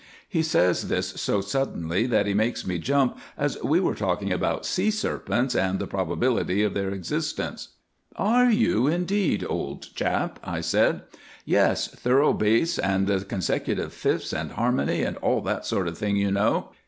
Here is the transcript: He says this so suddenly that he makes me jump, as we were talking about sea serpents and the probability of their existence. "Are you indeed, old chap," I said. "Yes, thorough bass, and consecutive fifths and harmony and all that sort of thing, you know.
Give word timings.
He 0.27 0.41
says 0.41 0.87
this 0.87 1.09
so 1.21 1.41
suddenly 1.41 2.07
that 2.07 2.25
he 2.25 2.33
makes 2.33 2.65
me 2.65 2.79
jump, 2.79 3.19
as 3.37 3.61
we 3.63 3.79
were 3.79 3.93
talking 3.93 4.33
about 4.33 4.65
sea 4.65 4.89
serpents 4.89 5.53
and 5.53 5.77
the 5.77 5.85
probability 5.85 6.63
of 6.63 6.73
their 6.73 6.89
existence. 6.89 7.75
"Are 8.15 8.49
you 8.49 8.87
indeed, 8.87 9.45
old 9.47 9.93
chap," 9.93 10.39
I 10.43 10.59
said. 10.61 11.03
"Yes, 11.45 11.87
thorough 11.87 12.33
bass, 12.33 12.79
and 12.79 13.27
consecutive 13.29 13.93
fifths 13.93 14.33
and 14.33 14.53
harmony 14.53 15.03
and 15.03 15.17
all 15.17 15.39
that 15.41 15.67
sort 15.67 15.87
of 15.87 15.99
thing, 15.99 16.15
you 16.15 16.31
know. 16.31 16.71